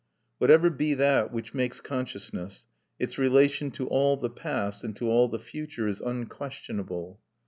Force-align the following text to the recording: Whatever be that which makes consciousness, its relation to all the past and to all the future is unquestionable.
Whatever 0.39 0.71
be 0.71 0.95
that 0.95 1.31
which 1.31 1.53
makes 1.53 1.79
consciousness, 1.79 2.65
its 2.97 3.19
relation 3.19 3.69
to 3.69 3.85
all 3.89 4.17
the 4.17 4.31
past 4.31 4.83
and 4.83 4.95
to 4.95 5.07
all 5.11 5.27
the 5.27 5.37
future 5.37 5.87
is 5.87 6.01
unquestionable. 6.01 7.19